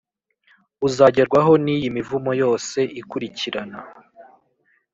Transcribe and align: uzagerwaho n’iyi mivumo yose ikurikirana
uzagerwaho 0.87 1.51
n’iyi 1.63 1.87
mivumo 1.97 2.31
yose 2.41 2.79
ikurikirana 2.99 3.79